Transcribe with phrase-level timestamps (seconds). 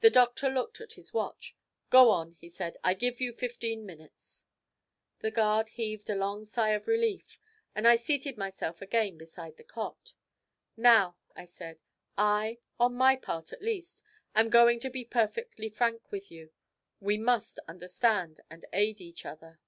[0.00, 1.54] The doctor looked at his watch.
[1.90, 4.46] 'Go on,' he said; 'I give you fifteen minutes.'
[5.18, 7.38] The guard heaved a long sigh of relief,
[7.74, 10.14] and I seated myself again beside his cot.
[10.74, 11.82] 'Now,' I said,
[12.16, 14.02] 'I, on my part at least,
[14.34, 16.50] am going to be perfectly frank with you.
[16.98, 19.60] We must understand and aid each other.'